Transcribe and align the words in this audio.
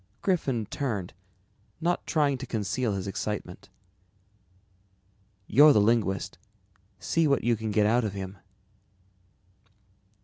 Griffin 0.23 0.65
turned, 0.65 1.13
not 1.79 2.07
trying 2.07 2.35
to 2.35 2.47
conceal 2.47 2.93
his 2.93 3.05
excitement. 3.05 3.69
"You're 5.45 5.73
the 5.73 5.79
linguist, 5.79 6.39
see 6.97 7.27
what 7.27 7.43
you 7.43 7.55
can 7.55 7.69
get 7.69 7.85
out 7.85 8.03
of 8.03 8.13
him." 8.13 8.37